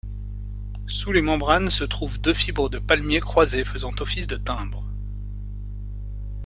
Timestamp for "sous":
0.87-1.11